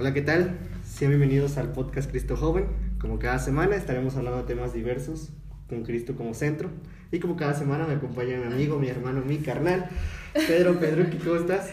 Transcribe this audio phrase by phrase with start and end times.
[0.00, 0.56] Hola, ¿qué tal?
[0.82, 2.64] Sean bienvenidos al podcast Cristo Joven.
[2.98, 5.28] Como cada semana estaremos hablando de temas diversos
[5.68, 6.70] con Cristo como centro.
[7.12, 9.90] Y como cada semana me acompaña mi amigo, mi hermano, mi carnal,
[10.32, 11.68] Pedro Pedro, ¿cómo estás?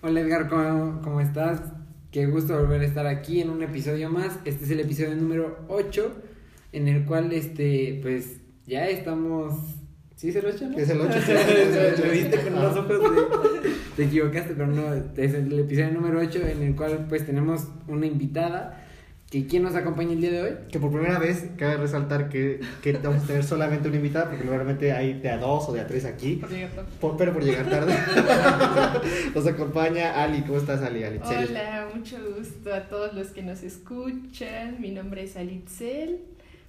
[0.00, 1.60] Hola Edgar, ¿cómo, ¿cómo, estás?
[2.10, 4.38] Qué gusto volver a estar aquí en un episodio más.
[4.46, 6.16] Este es el episodio número 8,
[6.72, 9.52] en el cual, este, pues, ya estamos...
[10.16, 10.70] ¿Sí es el 8?
[10.76, 12.02] Es el 8, sí.
[12.02, 13.70] Lo viste con los ojos de...
[13.96, 18.06] Te equivocaste, pero no, es el episodio número 8 en el cual, pues, tenemos una
[18.06, 18.86] invitada
[19.32, 20.50] ¿Y quién nos acompaña el día de hoy?
[20.70, 24.44] Que por primera vez cabe resaltar que, que vamos a tener solamente una invitada, porque
[24.44, 26.40] normalmente hay de a dos o de a tres aquí.
[27.00, 27.92] Por pero por llegar tarde.
[29.34, 30.42] nos acompaña Ali.
[30.42, 31.02] ¿Cómo estás, Ali?
[31.04, 34.80] Hola, mucho gusto a todos los que nos escuchan.
[34.80, 36.20] Mi nombre es Alitzel.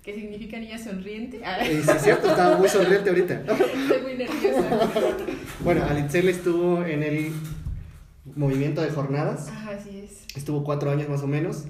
[0.08, 1.42] ¿Qué significa niña sonriente?
[1.44, 1.58] Ah.
[1.62, 3.42] Sí, es cierto, estaba muy sonriente ahorita.
[3.42, 4.90] Estoy muy nerviosa.
[5.60, 7.34] bueno, Alitzel estuvo en el
[8.34, 9.50] movimiento de jornadas.
[9.50, 10.24] Ajá, así es.
[10.34, 11.66] Estuvo cuatro años más o menos.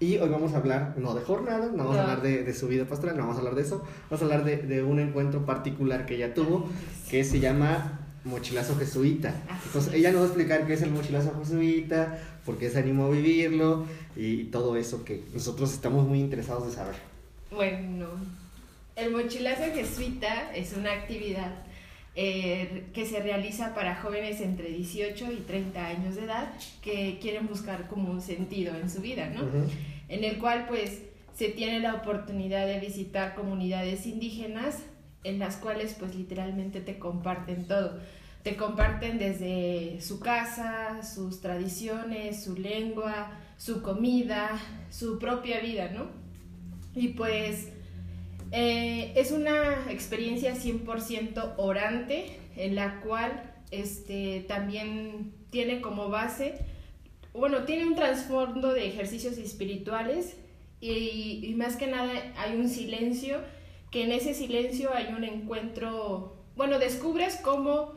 [0.00, 2.66] Y hoy vamos a hablar, no de jornada, no vamos a hablar de, de, su
[2.66, 5.46] vida pastoral, no vamos a hablar de eso, vamos a hablar de, de un encuentro
[5.46, 6.68] particular que ella tuvo,
[7.08, 9.32] que se llama Mochilazo Jesuita.
[9.66, 13.04] Entonces ella nos va a explicar qué es el Mochilazo Jesuita, por qué se animó
[13.04, 13.84] a vivirlo
[14.16, 17.07] y todo eso que nosotros estamos muy interesados de saber.
[17.50, 18.08] Bueno,
[18.94, 21.52] el Mochilazo Jesuita es una actividad
[22.14, 27.46] eh, que se realiza para jóvenes entre 18 y 30 años de edad que quieren
[27.46, 29.42] buscar como un sentido en su vida, ¿no?
[30.08, 31.02] En el cual pues
[31.34, 34.82] se tiene la oportunidad de visitar comunidades indígenas
[35.24, 37.98] en las cuales pues literalmente te comparten todo.
[38.42, 44.50] Te comparten desde su casa, sus tradiciones, su lengua, su comida,
[44.90, 46.27] su propia vida, ¿no?
[46.98, 47.68] Y pues
[48.50, 56.58] eh, es una experiencia 100% orante en la cual este, también tiene como base,
[57.32, 60.36] bueno, tiene un trasfondo de ejercicios espirituales
[60.80, 63.38] y, y, más que nada hay un silencio,
[63.90, 67.92] que en ese silencio hay un encuentro, bueno, descubres cómo,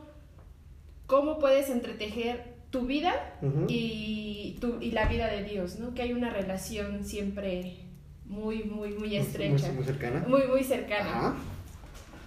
[1.06, 3.38] cómo puedes entretejer tu vida
[3.68, 5.94] y, tu, y la vida de Dios, ¿no?
[5.94, 7.76] Que hay una relación siempre
[8.32, 9.68] muy, muy, muy estrecha.
[9.68, 10.24] Muy, muy cercana.
[10.26, 11.34] Muy, muy cercana.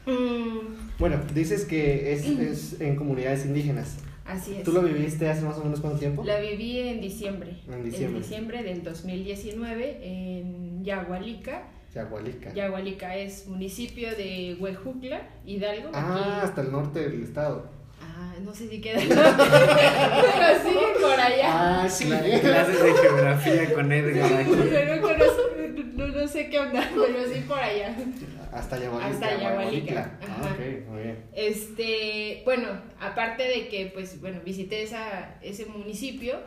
[0.06, 1.00] Mm.
[1.00, 3.98] Bueno, dices que es, es, en comunidades indígenas.
[4.26, 4.64] Así es.
[4.64, 6.24] ¿Tú lo viviste hace más o menos cuánto tiempo?
[6.24, 7.58] La viví en diciembre.
[7.68, 8.18] En diciembre.
[8.18, 11.64] En diciembre del 2019 en Yagualica.
[11.94, 12.54] Yagualica.
[12.54, 15.90] Yagualica es municipio de Huejucla, Hidalgo.
[15.94, 17.70] Ah, hasta el norte del estado.
[18.02, 19.00] Ah, no sé si queda.
[19.00, 19.18] Pero
[20.64, 21.84] sí, por allá.
[21.84, 22.06] Ah, sí.
[22.06, 24.46] Clases de geografía con Edgar.
[24.46, 25.42] No, conozco,
[26.26, 27.96] no, sé qué onda, pero sí por allá.
[28.52, 29.10] Hasta Yagualica.
[29.10, 30.20] Hasta Yagualica.
[30.22, 31.24] Ah, ok, muy bien.
[31.34, 32.68] Este, bueno,
[33.00, 36.40] aparte de que, pues, bueno, visité esa, ese municipio,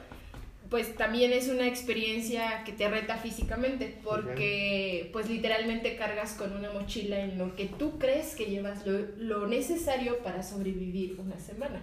[0.70, 5.10] pues también es una experiencia que te reta físicamente, porque okay.
[5.12, 9.46] pues literalmente cargas con una mochila en lo que tú crees que llevas lo, lo,
[9.46, 11.80] necesario para sobrevivir una semana.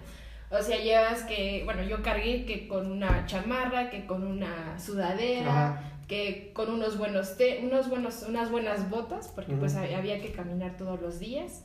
[0.52, 5.50] O sea, llevas que, bueno, yo cargué que con una chamarra, que con una sudadera,
[5.50, 5.95] Ajá.
[6.08, 9.60] Que con unos buenos, te unos buenos, unas buenas botas, porque uh -huh.
[9.60, 11.64] pues había que caminar todos los días.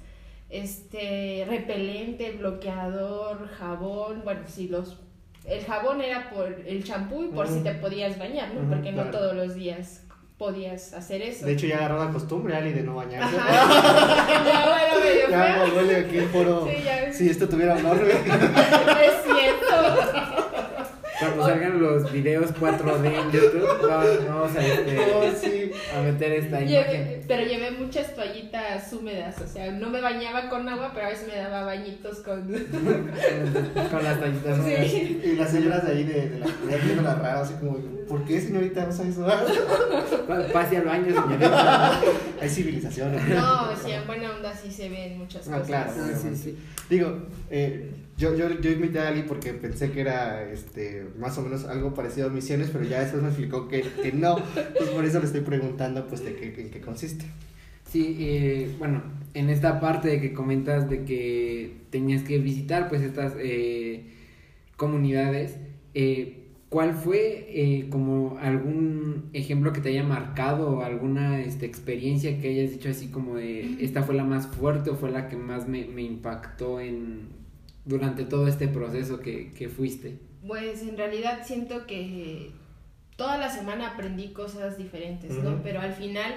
[0.49, 4.99] Este, repelente, bloqueador, jabón, bueno, sí, los
[5.45, 8.69] el jabón era por el champú y por si te podías bañar, ¿no?
[8.69, 9.11] Porque claro.
[9.11, 10.03] no todos los días
[10.37, 11.47] podías hacer eso.
[11.47, 13.37] De hecho, ya agarró la costumbre, Ali, de no bañarse.
[13.37, 16.67] ya, bueno, medio Ya, huele aquí el foro.
[16.67, 17.13] Sí, ya.
[17.13, 18.09] Si esto tuviera un orden.
[18.17, 20.20] es cierto.
[21.41, 25.71] Cuando salgan los videos 4D en YouTube, vamos, vamos a, este, oh, sí.
[25.97, 27.23] a meter esta imagen.
[27.27, 31.27] pero llevé muchas toallitas húmedas, o sea, no me bañaba con agua, pero a veces
[31.29, 32.43] me daba bañitos con...
[33.91, 34.87] con las toallitas húmedas.
[34.91, 35.21] Sí.
[35.25, 37.77] Y las señoras de ahí de, de la comunidad viendo la rara, así como,
[38.09, 39.27] ¿por qué señorita no sabe eso?
[40.53, 42.01] Pase al baño, señorita.
[42.41, 43.13] Hay civilización.
[43.35, 45.67] No, sí, en buena onda sí se ven muchas Ah, cosas.
[45.67, 46.59] claro, Sí, sí, sí.
[46.89, 47.19] Digo,
[47.51, 47.91] eh,
[48.21, 51.95] yo, yo, yo invité a Ali porque pensé que era este, más o menos algo
[51.95, 54.37] parecido a misiones, pero ya después me explicó que, que no.
[54.77, 57.25] Pues por eso le estoy preguntando pues de qué, en qué consiste.
[57.91, 59.03] Sí, eh, bueno,
[59.33, 64.05] en esta parte de que comentas de que tenías que visitar pues estas eh,
[64.77, 65.57] comunidades,
[65.95, 72.39] eh, ¿cuál fue eh, como algún ejemplo que te haya marcado o alguna este, experiencia
[72.39, 75.37] que hayas dicho así como de esta fue la más fuerte o fue la que
[75.37, 77.40] más me, me impactó en
[77.85, 80.19] durante todo este proceso que, que fuiste?
[80.47, 82.53] Pues en realidad siento que
[83.17, 85.33] toda la semana aprendí cosas diferentes.
[85.43, 85.63] ¿no?
[85.63, 86.35] Pero al final,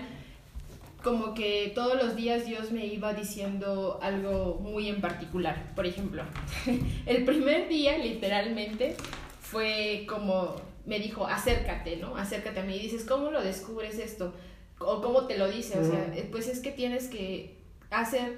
[1.01, 5.71] como que todos los días Dios me iba diciendo algo muy en particular.
[5.75, 6.23] Por ejemplo,
[7.05, 8.95] el primer día, literalmente,
[9.39, 10.55] fue como
[10.85, 12.17] me dijo, acércate, ¿no?
[12.17, 12.75] Acércate a mí.
[12.75, 14.33] Y dices, ¿cómo lo descubres esto?
[14.79, 15.79] O cómo te lo dice.
[15.79, 17.57] O sea, pues es que tienes que
[17.89, 18.37] hacer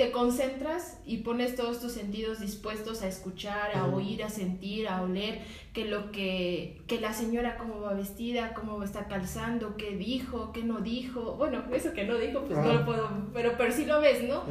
[0.00, 5.02] te concentras y pones todos tus sentidos dispuestos a escuchar, a oír, a sentir, a
[5.02, 5.42] oler,
[5.74, 10.62] que lo que, que la señora cómo va vestida, cómo está calzando, qué dijo, qué
[10.62, 11.34] no dijo.
[11.36, 14.42] Bueno, eso que no dijo, pues no lo puedo, pero, pero sí lo ves, ¿no?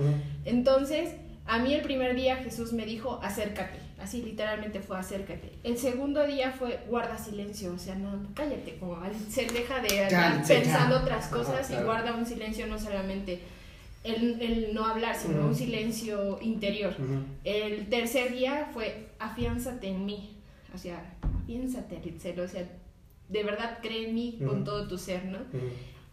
[0.46, 1.16] Entonces,
[1.48, 3.80] a mí el primer día Jesús me dijo, acércate.
[4.00, 5.54] Así literalmente fue acércate.
[5.64, 10.46] El segundo día fue guarda silencio, o sea, no, cállate, como se deja de estar
[10.48, 13.42] pensando otras cosas y guarda un silencio no solamente
[14.04, 16.96] el, no hablar, sino un silencio interior.
[17.44, 20.38] El tercer día fue afiánzate en mí,
[20.74, 22.68] o sea, afiánzate, Ritzel, o sea,
[23.28, 25.40] de verdad cree en mí con todo tu ser, ¿no?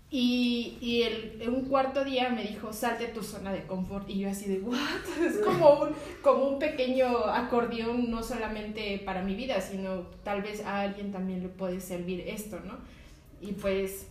[0.09, 4.09] Y, y el, un cuarto día me dijo, salte de tu zona de confort.
[4.09, 4.79] Y yo así de, ¿what?
[5.27, 5.89] Es como un,
[6.23, 11.43] como un pequeño acordeón, no solamente para mi vida, sino tal vez a alguien también
[11.43, 12.79] le puede servir esto, ¿no?
[13.41, 14.07] Y pues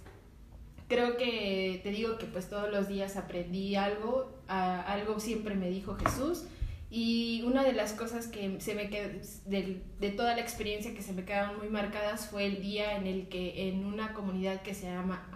[0.87, 5.95] creo que te digo que pues todos los días aprendí algo, algo siempre me dijo
[5.95, 6.45] Jesús
[6.89, 9.09] y una de las cosas que se me quedó,
[9.45, 13.07] de, de, toda la experiencia que se me quedaron muy marcadas fue el día en
[13.07, 15.27] el que en una comunidad que se llama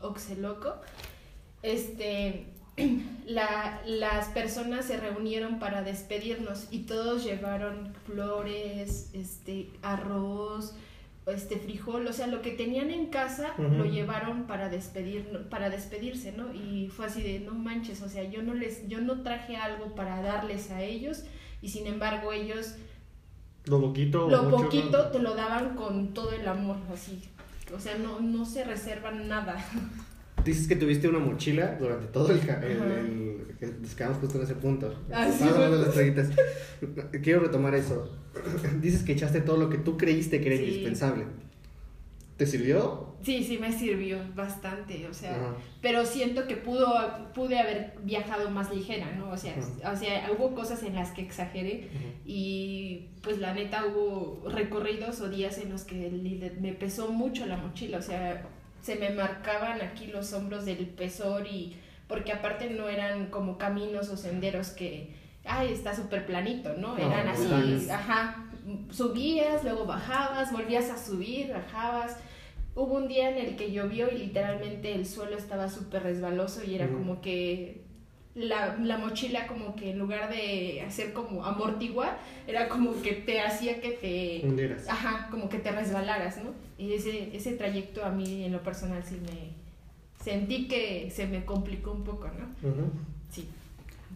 [0.00, 0.76] uh, Oxeloco,
[1.62, 2.46] este,
[3.26, 10.74] la, las personas se reunieron para despedirnos y todos llevaron flores, este, arroz,
[11.26, 16.32] este frijol, o sea, lo que tenían en casa lo llevaron para despedir para despedirse,
[16.32, 16.52] ¿no?
[16.52, 19.94] Y fue así de no manches, o sea, yo no les yo no traje algo
[19.94, 21.24] para darles a ellos
[21.62, 22.74] y sin embargo ellos
[23.64, 27.22] lo poquito lo poquito te lo daban con todo el amor, así.
[27.74, 29.56] O sea, no no se reservan nada.
[30.44, 34.94] Dices que tuviste una mochila durante todo el, el, nos quedamos justo en ese punto.
[35.12, 35.44] Ah, sí,
[37.22, 38.10] Quiero retomar eso.
[38.80, 41.24] Dices que echaste todo lo que tú creíste que era indispensable.
[42.36, 43.14] ¿Te sirvió?
[43.22, 48.74] Sí, sí me sirvió bastante, o sea, pero siento que pudo, pude haber viajado más
[48.74, 49.30] ligera, ¿no?
[49.30, 49.54] O sea,
[49.90, 51.88] o sea hubo cosas en las que exageré
[52.26, 56.10] y pues la neta hubo recorridos o días en los que
[56.60, 58.48] me pesó mucho la mochila, o sea,
[58.84, 61.74] se me marcaban aquí los hombros del pesor y
[62.06, 65.14] porque aparte no eran como caminos o senderos que,
[65.46, 66.98] ay, está súper planito, ¿no?
[66.98, 68.44] Eran así, ajá,
[68.90, 72.18] subías, luego bajabas, volvías a subir, bajabas.
[72.74, 76.74] Hubo un día en el que llovió y literalmente el suelo estaba súper resbaloso y
[76.74, 77.83] era como que
[78.34, 83.40] la, la, mochila como que en lugar de hacer como amortiguar, era como que te
[83.40, 84.76] hacía que te...
[84.88, 86.50] Ajá, como que te resbalaras, ¿no?
[86.76, 89.64] Y ese, ese trayecto a mí en lo personal sí me...
[90.22, 92.70] Sentí que se me complicó un poco, ¿no?
[93.30, 93.48] Sí.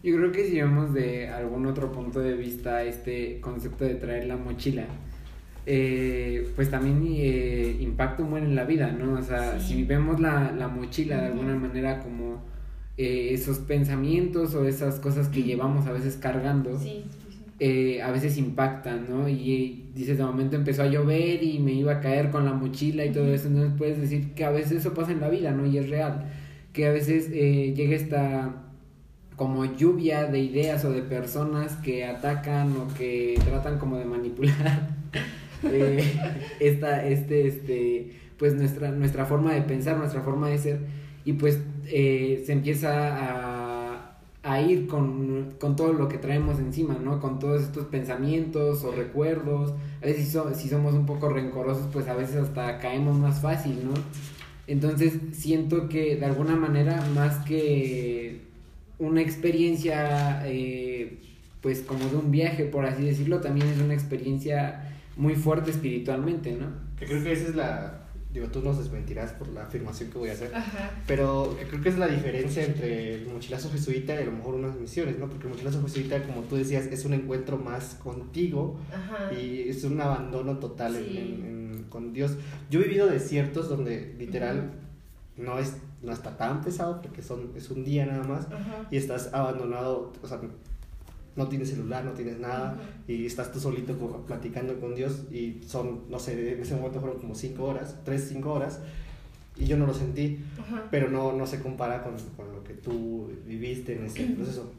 [0.03, 4.26] Yo creo que si vemos de algún otro punto de vista este concepto de traer
[4.26, 4.87] la mochila,
[5.67, 9.19] eh, pues también eh, impacta un buen en la vida, ¿no?
[9.19, 12.43] O sea, si vemos la, la mochila de alguna manera como
[12.98, 16.76] eh, esos pensamientos o esas cosas que llevamos a veces cargando,
[17.60, 19.28] eh, a veces impactan, ¿no?
[19.28, 23.04] Y dices, de momento empezó a llover y me iba a caer con la mochila
[23.04, 25.64] y todo eso, entonces puedes decir que a veces eso pasa en la vida, ¿no?
[25.64, 26.28] Y es real,
[26.72, 28.64] que a veces eh, llega esta
[29.36, 34.88] como lluvia de ideas o de personas que atacan o que tratan como de manipular
[36.58, 40.81] esta, este, este, pues nuestra, nuestra forma de pensar, nuestra forma de ser
[41.29, 41.58] y pues
[41.89, 47.20] eh, se empieza a, ir con, todo lo que traemos encima, ¿no?
[47.20, 49.75] Con todos estos pensamientos o recuerdos.
[50.01, 53.93] A veces si, somos un poco rencorosos, pues a veces hasta caemos más fácil, ¿no?
[54.67, 58.41] Entonces siento que de alguna manera, más que
[58.99, 61.19] una experiencia, eh,
[61.61, 66.53] pues como de un viaje, por así decirlo, también es una experiencia muy fuerte espiritualmente,
[66.53, 66.69] ¿no?
[66.99, 70.29] Que creo que esa es la, digo, tú nos desmentirás por la afirmación que voy
[70.29, 70.53] a hacer,
[71.06, 74.77] pero creo que es la diferencia entre el mochilazo jesuita y a lo mejor unas
[74.77, 75.29] misiones, ¿no?
[75.29, 78.79] Porque el mochilazo jesuita, como tú decías, es un encuentro más contigo
[79.41, 80.97] y es un abandono total
[81.89, 82.37] con Dios.
[82.70, 84.73] Yo he vivido desiertos donde literal
[85.37, 88.47] no, es, no está tan pesado porque son, es un día nada más
[88.91, 90.41] y estás abandonado, o sea,
[91.37, 93.94] no tienes celular, no tienes nada, y estás tú solito
[94.27, 98.27] platicando con Dios, y son, no sé, en ese momento fueron como cinco horas, tres,
[98.29, 98.81] cinco horas,
[99.56, 100.44] y yo no lo sentí,
[100.91, 104.73] pero no, no se compara con, con, lo que tú viviste en ese proceso.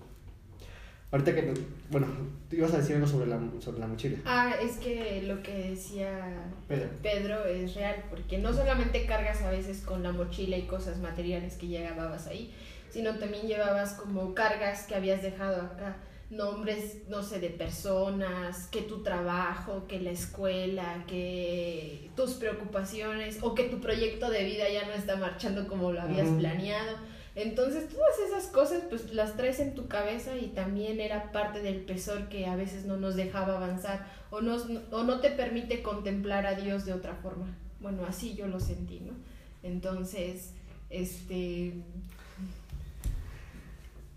[1.11, 1.53] Ahorita que,
[1.89, 2.07] bueno,
[2.49, 4.19] tú ibas a decir algo sobre la, sobre la mochila.
[4.25, 6.89] Ah, es que lo que decía Pedro.
[7.01, 11.55] Pedro es real, porque no solamente cargas a veces con la mochila y cosas materiales
[11.55, 12.53] que llegabas ahí,
[12.89, 15.97] sino también llevabas como cargas que habías dejado acá
[16.29, 23.55] nombres, no sé, de personas, que tu trabajo, que la escuela, que tus preocupaciones o
[23.55, 26.97] que tu proyecto de vida ya no está marchando como lo habías planeado.
[27.35, 31.77] Entonces todas esas cosas pues las traes en tu cabeza y también era parte del
[31.77, 36.45] pesor que a veces no nos dejaba avanzar o, nos, o no te permite contemplar
[36.45, 37.55] a Dios de otra forma.
[37.79, 39.13] Bueno, así yo lo sentí, ¿no?
[39.63, 40.53] Entonces,
[40.89, 41.73] este,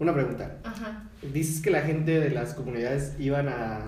[0.03, 0.59] una pregunta.
[0.65, 1.05] Ajá.
[1.33, 3.81] Dices que la gente de las comunidades iban a,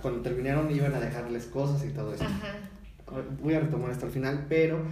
[0.00, 2.24] cuando terminaron, iban a dejarles cosas y todo eso.
[2.24, 2.54] Ajá.
[3.42, 4.82] Voy a retomar esto al final, pero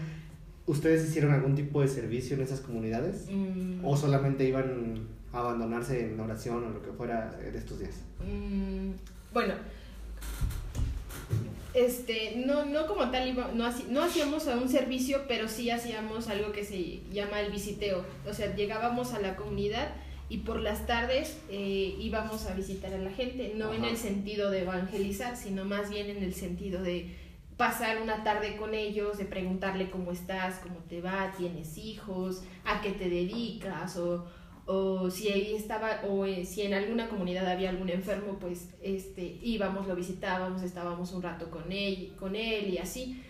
[0.67, 3.27] ¿ustedes hicieron algún tipo de servicio en esas comunidades?
[3.31, 3.85] Mm.
[3.85, 7.95] ¿O solamente iban a abandonarse en oración o lo que fuera de estos días?
[8.21, 8.93] Mm,
[9.33, 9.55] bueno,
[11.73, 16.65] este, no, no como tal, no, no hacíamos un servicio, pero sí hacíamos algo que
[16.65, 18.05] se llama el visiteo.
[18.29, 19.93] O sea, llegábamos a la comunidad
[20.31, 24.49] y por las tardes eh, íbamos a visitar a la gente, no en el sentido
[24.51, 27.11] de evangelizar, sino más bien en el sentido de
[27.57, 32.81] pasar una tarde con ellos, de preguntarle cómo estás, cómo te va, tienes hijos, a
[32.81, 34.25] qué te dedicas, o,
[34.67, 39.41] o si ahí estaba, o eh, si en alguna comunidad había algún enfermo, pues este,
[39.43, 43.21] íbamos, lo visitábamos, estábamos un rato con él, con él y así.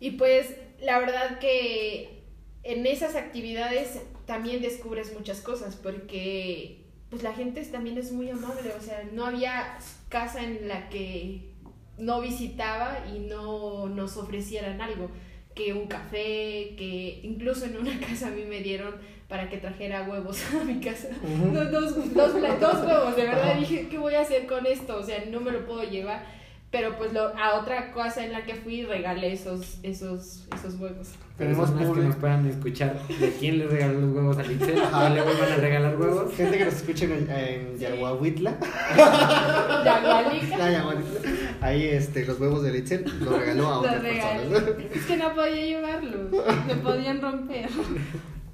[0.00, 2.21] Y pues la verdad que
[2.64, 8.72] en esas actividades también descubres muchas cosas porque pues la gente también es muy amable,
[8.78, 9.76] o sea, no había
[10.08, 11.52] casa en la que
[11.98, 15.10] no visitaba y no nos ofrecieran algo,
[15.54, 18.94] que un café, que incluso en una casa a mí me dieron
[19.28, 21.08] para que trajera huevos a mi casa.
[21.52, 24.96] dos, dos, dos, huevos, de verdad dije, ¿qué voy a hacer con esto?
[24.96, 26.24] O sea, no me lo puedo llevar.
[26.72, 31.10] Pero pues lo, a otra cosa en la que fui regalé esos, esos, esos huevos.
[31.36, 35.08] Tenemos más que nos puedan escuchar de quién le regaló los huevos a Litzel, o
[35.10, 36.34] le vuelvan a regalar huevos.
[36.34, 38.56] Gente que nos escuche en, en Yaguahuitla.
[41.60, 44.62] Ahí este, los huevos de Litzel los regaló a otras personas.
[44.94, 46.30] Es que no podía llevarlos,
[46.66, 47.68] me podían romper.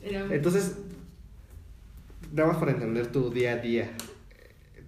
[0.02, 0.76] Entonces,
[2.32, 3.92] damos para entender tu día a día.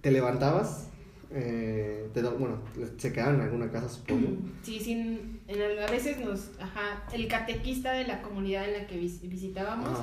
[0.01, 0.90] ¿Te levantabas?
[1.33, 2.59] Eh, bueno,
[2.97, 4.37] se quedaron en alguna casa, supongo.
[4.63, 8.97] Sí, sin, en, a veces nos, ajá, el catequista de la comunidad en la que
[8.97, 9.99] visitábamos,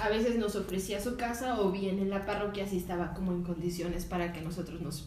[0.00, 3.42] a veces nos ofrecía su casa o bien en la parroquia si estaba como en
[3.42, 5.02] condiciones para que nosotros nos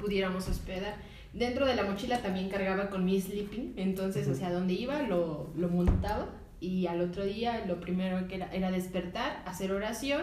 [0.00, 0.96] pudiéramos hospedar.
[1.32, 5.50] Dentro de la mochila también cargaba con mi sleeping, entonces, o sea, donde iba lo,
[5.56, 6.28] lo montaba
[6.60, 10.22] y al otro día lo primero que era, era despertar, hacer oración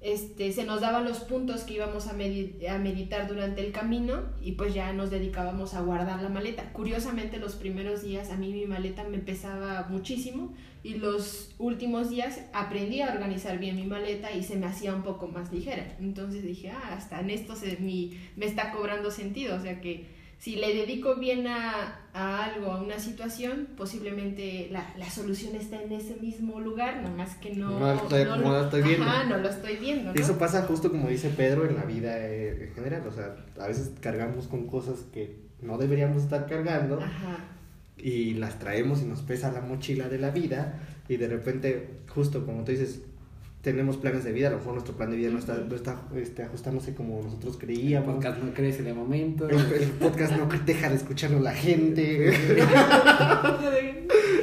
[0.00, 4.52] este, se nos daban los puntos que íbamos a, a, meditar durante el camino y
[4.52, 6.72] pues ya nos dedicábamos a guardar la maleta.
[6.72, 12.40] Curiosamente los primeros días a mí mi maleta me pesaba muchísimo y los últimos días
[12.52, 15.96] aprendí a organizar bien mi maleta y se me hacía un poco más ligera.
[15.98, 20.54] Entonces dije, ah, hasta en esto se, me está cobrando sentido, o sea que si
[20.54, 26.14] le dedico bien a, algo, a una situación, posiblemente la, la, solución está en ese
[26.16, 29.06] mismo lugar, más que no, no, estoy, no, lo, estoy viendo.
[29.28, 30.12] no lo estoy viendo.
[30.14, 33.34] Y eso pasa justo como dice Pedro en la vida eh, en general, o sea,
[33.60, 37.00] a veces cargamos con cosas que no deberíamos estar cargando
[37.96, 40.78] y las traemos y nos pesa la mochila de la vida
[41.08, 43.02] y de repente, justo como tú dices,
[43.62, 46.02] tenemos planes de vida, a lo mejor nuestro plan de vida no está, no está
[46.14, 48.08] este, ajustándose como nosotros creíamos.
[48.08, 49.48] El podcast no crece de momento.
[49.48, 49.56] El,
[49.98, 52.28] podcast no deja de escucharlo la gente.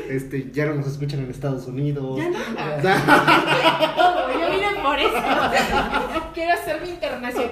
[0.09, 2.17] este, ya no nos escuchan en Estados Unidos.
[2.17, 2.37] Ya no.
[4.39, 5.15] Yo vine por eso.
[6.33, 7.51] Quiero hacerme internacional.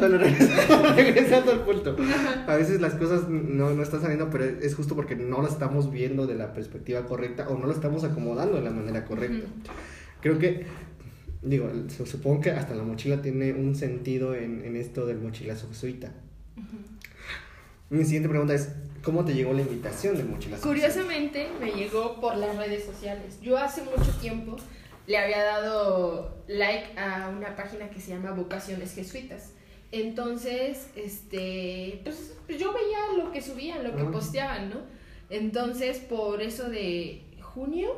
[0.00, 0.18] Bueno,
[0.96, 1.96] regresando al punto.
[2.46, 5.92] A veces las cosas no, no están saliendo, pero es justo porque no las estamos
[5.92, 9.46] viendo de la perspectiva correcta o no lo estamos acomodando de la manera correcta.
[10.20, 10.66] Creo que,
[11.42, 11.70] digo,
[12.04, 16.12] supongo que hasta la mochila tiene un sentido en, en esto del mochilazo jesuita.
[17.90, 18.68] Mi siguiente pregunta es,
[19.02, 20.62] ¿cómo te llegó la invitación del mochilazo?
[20.62, 23.40] Curiosamente me llegó por las redes sociales.
[23.42, 24.56] Yo hace mucho tiempo
[25.06, 29.54] le había dado like a una página que se llama Vocaciones Jesuitas.
[29.92, 34.76] Entonces, este, pues, yo veía lo que subían, lo que posteaban, ¿no?
[35.30, 37.96] Entonces, por eso de junio,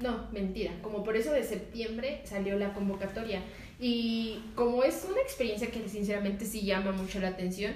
[0.00, 3.42] no, mentira, como por eso de septiembre salió la convocatoria.
[3.80, 7.72] Y como es una experiencia que sinceramente sí llama mucho la atención,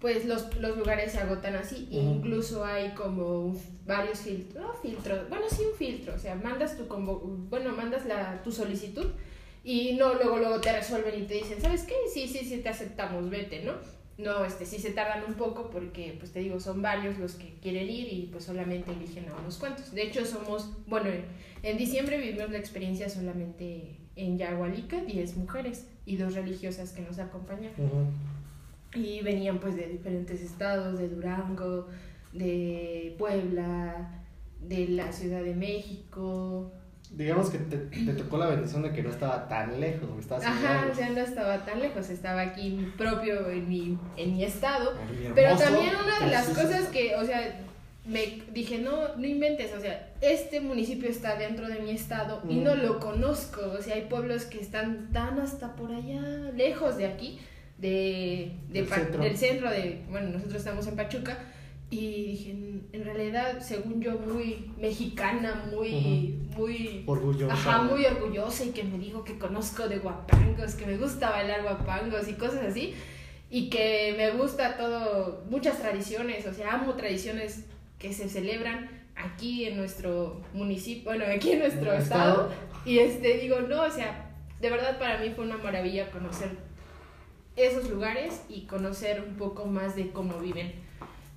[0.00, 1.88] pues los, los lugares se agotan así.
[1.90, 6.84] Incluso hay como varios filtros, no filtros, bueno, sí un filtro, o sea, mandas tu,
[6.84, 9.06] bueno, mandas la, tu solicitud
[9.68, 11.94] y no luego luego te resuelven y te dicen, ¿sabes qué?
[12.12, 13.74] Sí, sí, sí, te aceptamos, vete, ¿no?
[14.18, 17.54] no, este, sí se tardan un poco porque, pues te digo, son varios los que
[17.62, 19.92] quieren ir y pues solamente eligen a unos cuantos.
[19.92, 21.08] De hecho, somos, bueno,
[21.62, 27.20] en, diciembre vivimos la experiencia solamente en Yagualica, 10 mujeres y dos religiosas que nos
[27.20, 27.72] acompañan.
[28.94, 31.86] Y venían pues de diferentes estados, de Durango,
[32.32, 34.24] de Puebla,
[34.60, 36.72] de la Ciudad de México,
[37.10, 37.78] digamos que te,
[38.12, 41.80] tocó la bendición de que no estaba tan lejos, Ajá, o sea, no estaba tan
[41.80, 44.94] lejos, estaba aquí propio en mi, en mi estado.
[45.34, 47.60] pero también una de las cosas que, o sea,
[48.04, 52.56] me dije, no, no inventes, o sea, este municipio está dentro de mi estado y
[52.56, 52.78] no mm.
[52.80, 56.22] lo conozco, o sea, hay pueblos que están tan hasta por allá,
[56.56, 57.38] lejos de aquí,
[57.78, 61.38] de, del centro de, bueno, nosotros estamos en Pachuca,
[61.90, 62.50] y dije,
[62.92, 67.54] en realidad, según yo, muy mexicana, muy, muy orgullosa.
[67.54, 71.62] Ajá, muy orgullosa y que me digo que conozco de guapangos, que me gusta bailar
[71.62, 72.94] guapangos y cosas así.
[73.50, 77.64] Y que me gusta todo, muchas tradiciones, o sea, amo tradiciones
[77.98, 82.50] que se celebran aquí en nuestro municipio, bueno, aquí en nuestro estado.
[82.84, 86.50] Y este, digo, no, o sea, de verdad para mí fue una maravilla conocer
[87.56, 90.86] esos lugares y conocer un poco más de cómo viven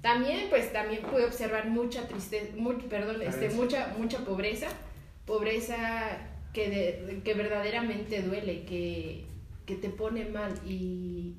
[0.02, 2.48] también, pues también pude observar mucha tristeza,
[2.90, 4.68] perdón, este, mucha, mucha pobreza,
[5.26, 6.18] pobreza
[6.54, 9.26] que, que verdaderamente duele, que,
[9.68, 11.36] que te pone mal y,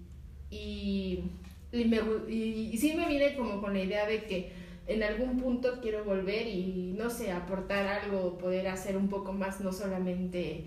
[0.50, 1.24] y,
[1.72, 4.52] y, me, y, sí me viene como con la idea de que
[4.86, 9.60] en algún punto quiero volver y no sé, aportar algo, poder hacer un poco más,
[9.60, 10.66] no solamente,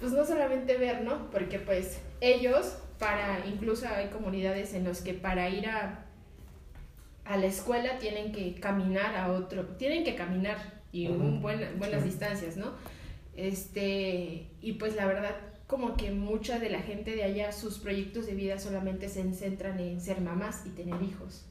[0.00, 1.30] pues no solamente ver, ¿no?
[1.30, 6.06] Porque pues ellos, para, incluso hay comunidades en los que para ir a
[7.24, 12.56] a la escuela tienen que caminar a otro, tienen que caminar y en buenas distancias,
[12.56, 12.72] ¿no?
[13.34, 15.36] Este, y pues la verdad,
[15.66, 19.80] como que mucha de la gente de allá, sus proyectos de vida solamente se centran
[19.80, 21.46] en ser mamás y tener hijos.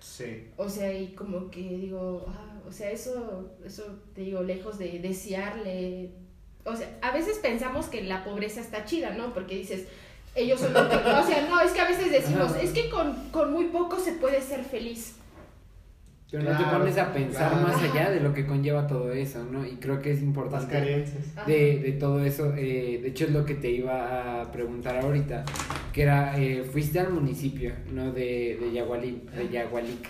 [0.00, 0.48] Sí.
[0.56, 4.98] O sea, y como que digo, ah, o sea, eso, eso te digo, lejos de
[4.98, 6.10] desearle,
[6.64, 9.32] o sea, a veces pensamos que la pobreza está chida, ¿no?
[9.32, 9.86] Porque dices,
[10.42, 13.66] ellos son o sea, no, es que a veces decimos, es que con, con, muy
[13.66, 15.14] poco se puede ser feliz.
[16.30, 19.66] Pero no te pones a pensar más allá de lo que conlleva todo eso, ¿no?
[19.66, 21.06] Y creo que es importante
[21.46, 22.52] de, de todo eso.
[22.54, 25.46] Eh, de hecho, es lo que te iba a preguntar ahorita,
[25.90, 28.12] que era, eh, fuiste al municipio, ¿no?
[28.12, 30.08] De, de, Yagualic, de Yagualic.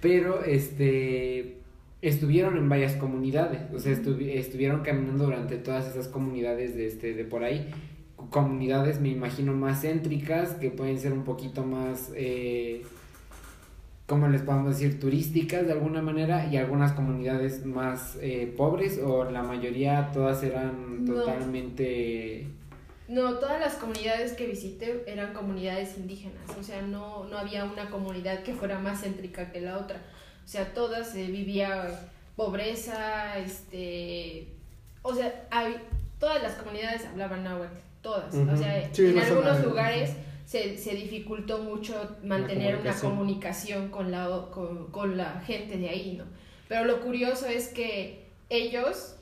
[0.00, 1.58] Pero, este,
[2.00, 7.24] estuvieron en varias comunidades, o sea, estuvieron caminando durante todas esas comunidades de, este, de
[7.24, 7.70] por ahí
[8.30, 12.84] comunidades, me imagino, más céntricas, que pueden ser un poquito más, eh,
[14.06, 19.24] ¿cómo les podemos decir?, turísticas de alguna manera, y algunas comunidades más eh, pobres, o
[19.30, 22.46] la mayoría todas eran totalmente...
[23.08, 27.88] No, todas las comunidades que visité eran comunidades indígenas, o sea, no, no había una
[27.88, 30.02] comunidad que fuera más céntrica que la otra,
[30.44, 31.88] o sea, todas eh, vivía
[32.36, 34.48] pobreza, este,
[35.02, 35.76] o sea, hay,
[36.18, 38.34] todas las comunidades hablaban náhuatl todas.
[38.34, 40.12] O sea, en algunos lugares
[40.46, 46.24] se, se, dificultó mucho mantener una comunicación, con, la, con, la gente de ahí, ¿no?
[46.68, 49.16] Pero lo curioso es que ellos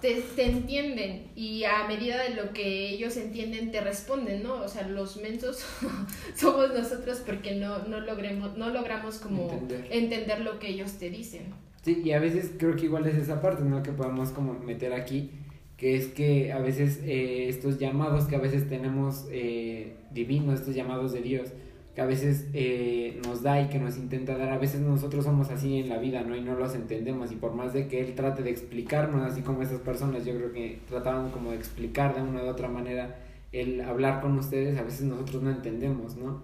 [0.00, 4.54] te, te, entienden y a medida de lo que ellos entienden te responden, ¿no?
[4.54, 5.64] O sea, los mensos
[6.36, 9.88] somos nosotros porque no, no, logremos, no logramos como entender.
[9.90, 10.40] entender.
[10.42, 11.54] lo que ellos te dicen.
[11.82, 13.82] Sí, y a veces creo que igual es esa parte, ¿no?
[13.82, 15.30] Que podemos como meter aquí
[15.76, 20.74] que es que a veces eh, estos llamados que a veces tenemos eh, divinos, estos
[20.74, 21.52] llamados de Dios,
[21.94, 25.50] que a veces eh, nos da y que nos intenta dar, a veces nosotros somos
[25.50, 26.36] así en la vida, ¿no?
[26.36, 29.62] Y no los entendemos, y por más de que Él trate de explicarnos, así como
[29.62, 33.16] esas personas, yo creo que trataban como de explicar de una u otra manera
[33.52, 36.42] el hablar con ustedes, a veces nosotros no entendemos, ¿no?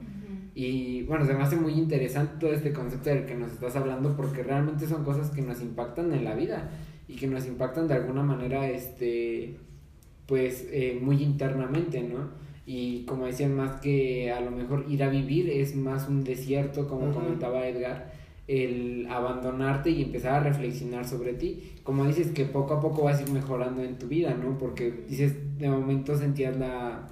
[0.54, 4.14] Y bueno, se me hace muy interesante todo este concepto del que nos estás hablando
[4.16, 6.70] porque realmente son cosas que nos impactan en la vida
[7.08, 9.56] y que nos impactan de alguna manera, este,
[10.26, 12.30] pues, eh, muy internamente, ¿no?
[12.64, 16.88] Y como decían, más que a lo mejor ir a vivir es más un desierto,
[16.88, 18.12] como comentaba Edgar,
[18.46, 21.72] el abandonarte y empezar a reflexionar sobre ti.
[21.82, 24.58] Como dices que poco a poco vas a ir mejorando en tu vida, ¿no?
[24.58, 27.08] Porque dices, de momento sentías la,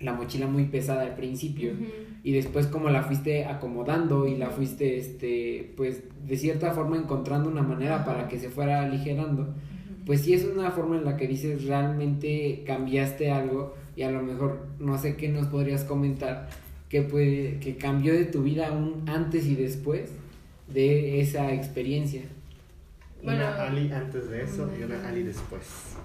[0.00, 1.72] la mochila muy pesada al principio.
[2.22, 7.48] Y después como la fuiste acomodando y la fuiste este pues de cierta forma encontrando
[7.48, 9.54] una manera para que se fuera aligerando.
[10.06, 14.22] Pues sí es una forma en la que dices realmente cambiaste algo y a lo
[14.22, 16.48] mejor no sé qué nos podrías comentar
[16.88, 20.10] que puede, que cambió de tu vida un antes y después
[20.72, 22.22] de esa experiencia.
[23.22, 25.96] Una Ali antes de eso y una Ali después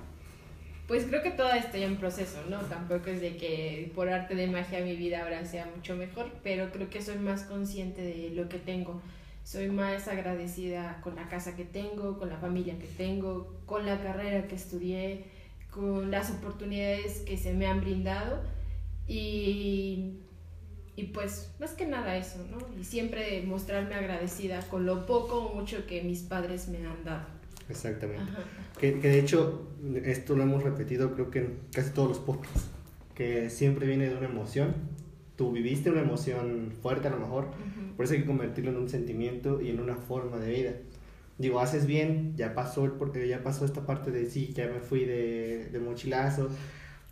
[0.88, 2.60] Pues creo que todo está ya en proceso, ¿no?
[2.60, 6.72] Tampoco es de que por arte de magia mi vida ahora sea mucho mejor, pero
[6.72, 9.02] creo que soy más consciente de lo que tengo.
[9.44, 14.00] Soy más agradecida con la casa que tengo, con la familia que tengo, con la
[14.02, 15.26] carrera que estudié,
[15.72, 18.44] con las oportunidades que se me han brindado
[19.08, 20.20] y,
[20.96, 22.58] y pues más que nada eso, ¿no?
[22.80, 27.35] Y siempre mostrarme agradecida con lo poco o mucho que mis padres me han dado.
[27.70, 28.32] Exactamente.
[28.80, 29.68] Que, que, de hecho,
[30.04, 32.70] esto lo hemos repetido creo que en casi todos los podcasts,
[33.16, 34.76] que siempre viene de una emoción.
[35.36, 37.48] Tú viviste una emoción fuerte a lo mejor,
[37.98, 40.72] por eso hay que convertirlo en un sentimiento y en una forma de vida.
[41.38, 45.04] Digo, haces bien, ya pasó, el, ya pasó esta parte de sí, ya me fui
[45.04, 46.50] de, de mochilazo,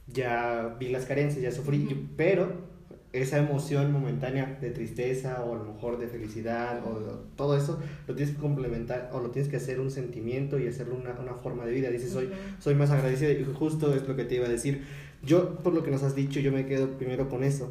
[0.08, 2.73] ya vi las carencias, ya sufrí, pero
[3.14, 8.16] esa emoción momentánea de tristeza o a lo mejor de felicidad o todo eso, lo
[8.16, 11.64] tienes que complementar o lo tienes que hacer un sentimiento y hacerlo una, una forma
[11.64, 11.90] de vida.
[11.92, 14.84] Dices, soy, soy más agradecido y justo es lo que te iba a decir.
[15.22, 17.70] Yo, por lo que nos has dicho, yo me quedo primero con eso.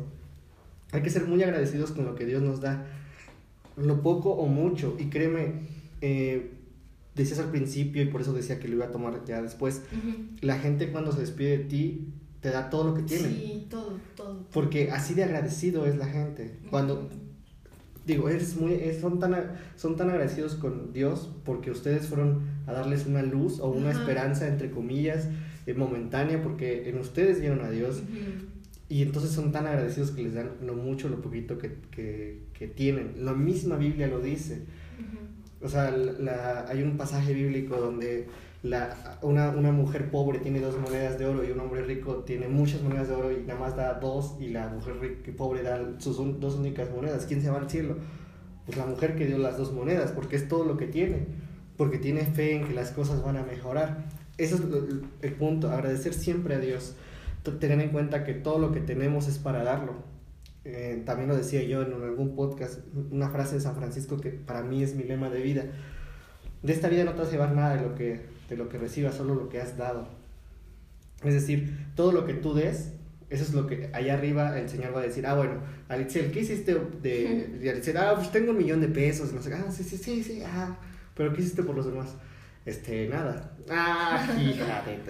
[0.92, 2.86] Hay que ser muy agradecidos con lo que Dios nos da,
[3.76, 4.94] lo poco o mucho.
[5.00, 5.54] Y créeme,
[6.02, 6.52] eh,
[7.16, 9.82] decías al principio y por eso decía que lo iba a tomar ya después,
[10.40, 12.08] la gente cuando se despide de ti
[12.42, 13.28] te da todo lo que tiene.
[13.28, 14.44] Sí, todo, todo.
[14.52, 16.58] Porque así de agradecido es la gente.
[16.70, 17.08] Cuando,
[18.04, 23.06] digo, es muy, son, tan, son tan agradecidos con Dios porque ustedes fueron a darles
[23.06, 25.28] una luz o una esperanza, entre comillas,
[25.66, 28.02] eh, momentánea, porque en ustedes vieron a Dios.
[28.88, 32.66] Y entonces son tan agradecidos que les dan lo mucho, lo poquito que, que, que
[32.66, 33.24] tienen.
[33.24, 34.62] La misma Biblia lo dice.
[35.62, 38.26] O sea, la, hay un pasaje bíblico donde
[38.62, 42.46] la, una, una, mujer pobre tiene dos monedas de oro y un hombre rico tiene
[42.46, 45.80] muchas monedas de oro y nada más da dos y la mujer rica pobre da
[45.98, 47.26] sus dos únicas monedas.
[47.26, 47.96] ¿Quién se va al cielo?
[48.64, 51.26] Pues la mujer que dio las dos monedas, porque es todo lo que tiene,
[51.76, 54.04] porque tiene fe en que las cosas van a mejorar.
[54.38, 54.60] Ese es
[55.22, 56.94] el punto, agradecer siempre a Dios.
[57.58, 59.94] Tener en cuenta que todo lo que tenemos es para darlo.
[60.64, 62.78] Eh, también lo decía yo en algún podcast,
[63.10, 65.64] una frase de San Francisco que para mí es mi lema de vida.
[66.62, 68.78] De esta vida no te vas a llevar nada de lo que de lo que
[68.78, 70.06] recibas, solo lo que has dado.
[71.24, 72.92] Es decir, todo lo que tú des,
[73.30, 75.54] eso es lo que allá arriba el Señor va a decir, ah, bueno,
[75.88, 77.46] Alitzel, ¿qué hiciste de,
[77.84, 80.42] de Ah, pues tengo un millón de pesos, no sé, ah, sí, sí, sí, sí,
[80.44, 80.76] ah,
[81.14, 82.14] pero ¿qué hiciste por los demás?
[82.66, 83.56] Este, nada.
[83.70, 85.00] Ah, fíjate.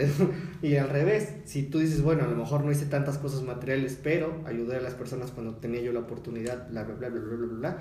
[0.62, 3.98] y al revés, si tú dices, bueno, a lo mejor no hice tantas cosas materiales,
[4.02, 7.36] pero ayudé a las personas cuando tenía yo la oportunidad, bla, bla, bla, bla, bla,
[7.36, 7.78] bla, bla,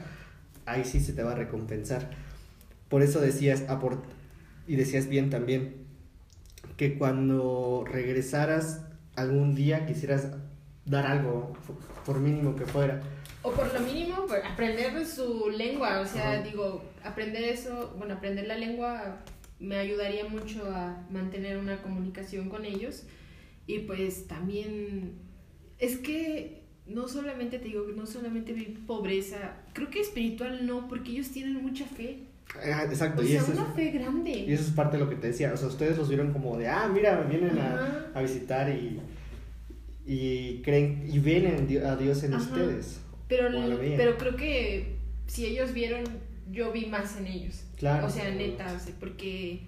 [0.65, 2.10] ahí sí se te va a recompensar.
[2.89, 3.63] Por eso decías,
[4.71, 5.86] y decías bien también,
[6.77, 8.86] que cuando regresaras
[9.17, 10.31] algún día quisieras
[10.86, 11.51] dar algo,
[12.05, 13.01] por mínimo que fuera.
[13.41, 18.55] O por lo mínimo, aprender su lengua, o sea, digo, aprender eso, bueno, aprender la
[18.55, 19.17] lengua
[19.60, 23.03] me ayudaría mucho a mantener una comunicación con ellos
[23.67, 25.15] y pues también
[25.79, 30.88] es que no solamente te digo que no solamente vi pobreza, creo que espiritual no,
[30.88, 32.30] porque ellos tienen mucha fe.
[32.59, 33.21] Exacto.
[33.21, 34.31] O y eso una es, fe grande.
[34.31, 35.51] Y eso es parte de lo que te decía.
[35.53, 38.99] O sea, ustedes los vieron como de, ah, mira, vienen a, a, visitar y,
[40.05, 43.01] y creen y ven a Dios en ustedes.
[43.27, 43.49] Pero,
[43.95, 44.95] pero creo que
[45.27, 46.03] si ellos vieron,
[46.51, 47.63] yo vi más en ellos.
[47.77, 48.07] Claro.
[48.07, 49.61] O sea, neta, o sea, porque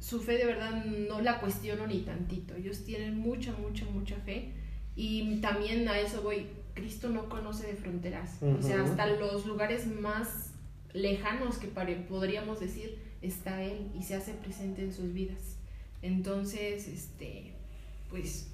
[0.00, 2.54] su fe de verdad no la cuestiono ni tantito.
[2.54, 4.52] Ellos tienen mucha, mucha, mucha fe.
[4.96, 6.46] Y también a eso voy.
[6.74, 8.38] Cristo no conoce de fronteras.
[8.40, 10.47] O sea, hasta los lugares más
[10.92, 15.56] lejanos que podríamos decir, está Él y se hace presente en sus vidas.
[16.02, 17.52] Entonces, este,
[18.10, 18.48] pues...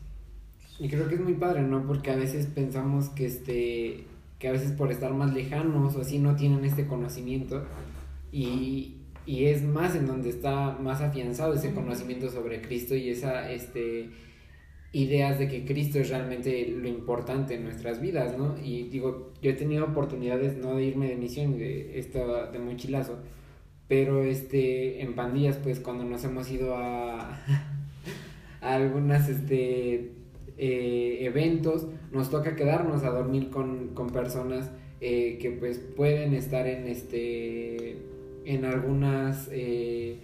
[0.78, 1.86] Y creo que es muy padre, ¿no?
[1.86, 4.04] Porque a veces pensamos que, este,
[4.38, 7.64] que a veces por estar más lejanos o así no tienen este conocimiento
[8.32, 13.52] y, y es más en donde está más afianzado ese conocimiento sobre Cristo y esa,
[13.52, 14.10] este,
[14.94, 18.54] ideas de que Cristo es realmente lo importante en nuestras vidas, ¿no?
[18.62, 23.18] Y digo, yo he tenido oportunidades no de irme de misión, de esto de mochilazo,
[23.88, 27.40] pero este, en pandillas, pues cuando nos hemos ido a,
[28.60, 30.12] a algunas, este,
[30.56, 36.68] eh, eventos, nos toca quedarnos a dormir con, con personas eh, que pues pueden estar
[36.68, 37.98] en, este,
[38.44, 39.50] en algunas...
[39.52, 40.18] Eh,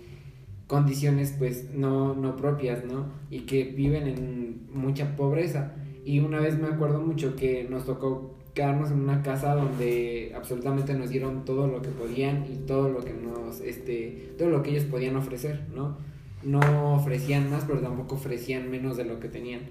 [0.70, 3.06] condiciones pues no, no propias, ¿no?
[3.28, 5.74] Y que viven en mucha pobreza.
[6.04, 10.94] Y una vez me acuerdo mucho que nos tocó quedarnos en una casa donde absolutamente
[10.94, 14.70] nos dieron todo lo que podían y todo lo que nos, este, todo lo que
[14.70, 15.98] ellos podían ofrecer, ¿no?
[16.44, 19.62] No ofrecían más, pero tampoco ofrecían menos de lo que tenían.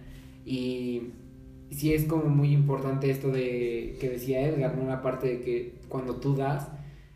[0.45, 1.13] Y
[1.71, 4.85] sí es como muy importante esto de que decía Edgar, ¿no?
[4.85, 6.67] La parte de que cuando tú das,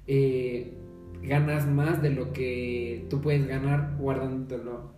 [0.07, 0.77] eh,
[1.23, 4.93] ganas más de lo que tú puedes ganar guardándolo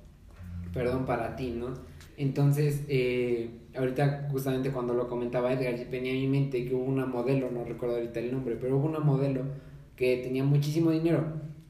[0.75, 1.73] perdón, para ti, ¿no?
[2.17, 7.05] Entonces, eh, ahorita justamente cuando lo comentaba Edgar, venía a mi mente que hubo una
[7.05, 9.43] modelo, no recuerdo ahorita el nombre, pero hubo una modelo
[9.95, 11.23] que tenía muchísimo dinero.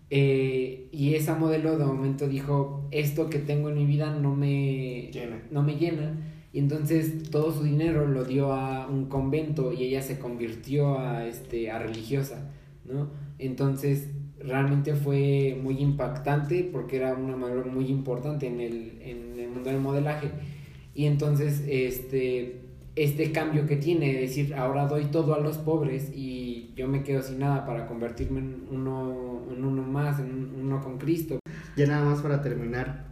[0.10, 5.12] Eh, y esa modelo de momento dijo, esto que tengo en mi vida no me
[5.14, 5.44] Llena.
[5.52, 6.18] no me llena.
[6.52, 11.28] Y entonces todo su dinero lo dio a un convento y ella se convirtió a,
[11.28, 12.52] este, a religiosa,
[12.86, 13.10] ¿no?
[13.38, 14.10] Entonces
[14.48, 19.70] realmente fue muy impactante porque era una modelo muy importante en el, en el mundo
[19.70, 20.30] del modelaje.
[20.94, 22.62] Y entonces este,
[22.96, 27.04] este cambio que tiene de decir ahora doy todo a los pobres y yo me
[27.04, 31.40] quedo sin nada para convertirme en uno, en uno más, en uno con Cristo.
[31.76, 33.06] Ya nada más para terminar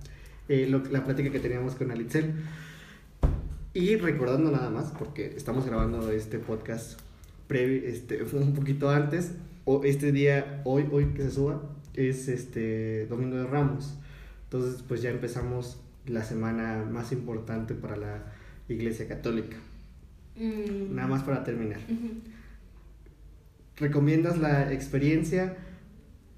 [0.48, 2.34] eh, lo- la plática que teníamos con Alitzel.
[3.74, 7.00] Y recordando nada más, porque estamos grabando este podcast
[7.48, 9.34] previ, este, un poquito antes,
[9.66, 11.62] o este día, hoy, hoy que se suba,
[11.94, 13.96] es este Domingo de Ramos.
[14.46, 18.24] Entonces, pues ya empezamos la semana más importante para la
[18.68, 19.58] Iglesia Católica.
[20.36, 20.96] Mm.
[20.96, 21.80] Nada más para terminar.
[23.78, 25.58] ¿Recomiendas la experiencia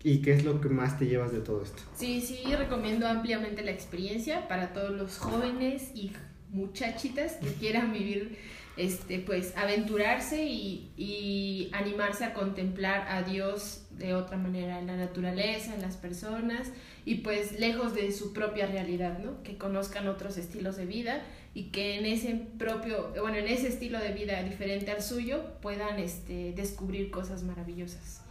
[0.04, 1.82] y qué es lo que más te llevas de todo esto?
[1.96, 6.12] Sí, sí, recomiendo ampliamente la experiencia para todos los jóvenes y
[6.52, 8.38] muchachitas que quieran vivir,
[8.78, 14.98] este, pues, aventurarse y, y animarse a contemplar a Dios de otra manera en la
[14.98, 16.72] naturaleza, en las personas
[17.06, 19.42] y pues lejos de su propia realidad, ¿no?
[19.44, 24.00] Que conozcan otros estilos de vida y que en ese propio, bueno, en ese estilo
[24.00, 28.22] de vida diferente al suyo puedan, este, descubrir cosas maravillosas.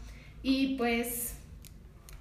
[0.43, 1.37] Y pues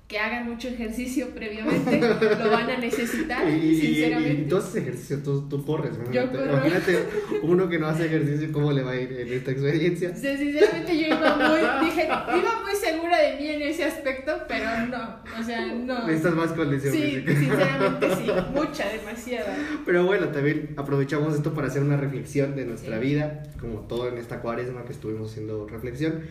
[0.08, 4.42] que hagan mucho ejercicio previamente, lo van a necesitar, Y, y- y- sinceramente.
[4.44, 5.96] y tú haces ejercicio, tú, tú corres.
[5.96, 6.52] Imagínate, corro.
[6.52, 7.00] imagínate
[7.42, 10.12] uno que no hace ejercicio, ¿cómo le va a ir en esta experiencia?
[10.14, 14.34] O sea, sinceramente yo iba muy, dije, iba muy segura de mí en ese aspecto,
[14.48, 16.06] pero no, o sea, no.
[16.06, 17.32] Necesitas más condición Sí, física.
[17.40, 19.58] sinceramente sí, mucha, demasiada.
[19.86, 23.06] Pero bueno, también aprovechamos esto para hacer una reflexión de nuestra Sí.
[23.08, 26.22] vida, como todo en esta cuaresma que estuvimos haciendo reflexión.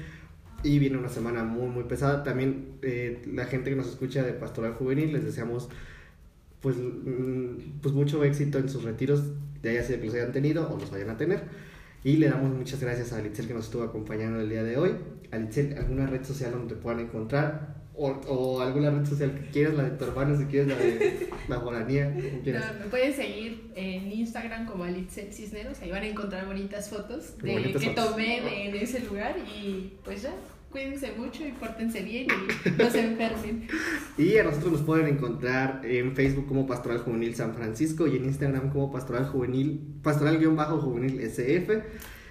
[0.63, 2.23] Y viene una semana muy, muy pesada.
[2.23, 5.69] También eh, la gente que nos escucha de Pastoral Juvenil, les deseamos
[6.61, 9.25] pues, mm, pues mucho éxito en sus retiros,
[9.63, 11.43] ya sea que los hayan tenido o los vayan a tener.
[12.05, 14.95] Y le damos muchas gracias a Alitzel que nos estuvo acompañando el día de hoy.
[15.31, 17.82] Alitzel, ¿alguna red social donde te puedan encontrar?
[17.95, 21.29] O, o alguna red social que quieras, la de tu hermano, si quieres, la de
[21.49, 21.61] la
[22.43, 22.73] quieras.
[22.75, 27.37] No, me pueden seguir en Instagram como Alitzel Cisneros, ahí van a encontrar bonitas fotos
[27.39, 28.11] de Bonitas que fotos.
[28.13, 30.33] tomé de- en ese lugar y pues ya,
[30.71, 33.69] cuídense mucho y pórtense bien y no se enfermen.
[34.17, 38.25] Y a nosotros nos pueden encontrar en Facebook como Pastoral Juvenil San Francisco y en
[38.25, 41.83] Instagram como Pastoral Juvenil, Pastoral-Juvenil SF.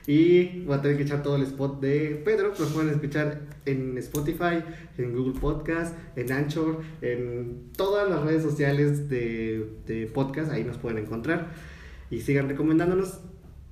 [0.08, 3.98] Y voy a tener que echar todo el spot de Pedro, nos pueden escuchar en
[4.00, 4.64] Spotify,
[4.98, 10.78] en Google Podcast, en Anchor, en todas las redes sociales de, de podcast, ahí nos
[10.78, 11.50] pueden encontrar.
[12.10, 13.20] Y sigan recomendándonos.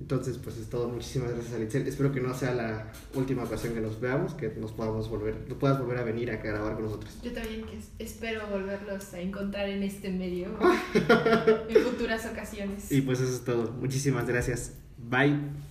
[0.00, 0.88] Entonces, pues es todo.
[0.88, 1.86] Muchísimas gracias, Alitzel.
[1.86, 5.78] Espero que no sea la última ocasión que nos veamos, que nos podamos volver, puedas
[5.78, 7.18] volver a venir a grabar con nosotros.
[7.22, 10.48] Yo también que es- espero volverlos a encontrar en este medio
[11.68, 12.90] en futuras ocasiones.
[12.90, 13.72] Y pues eso es todo.
[13.72, 14.72] Muchísimas gracias.
[14.96, 15.69] Bye.